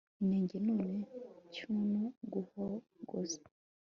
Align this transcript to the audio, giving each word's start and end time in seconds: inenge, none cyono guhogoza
inenge, 0.21 0.55
none 0.67 0.99
cyono 1.53 2.01
guhogoza 2.31 3.41